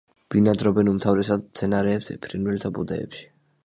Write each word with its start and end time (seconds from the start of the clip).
ბინადრობენ 0.35 0.89
უმთავრესად 0.93 1.45
მცენარეებზე, 1.51 2.19
ფრინველთა 2.27 2.77
ბუდეებში. 2.81 3.35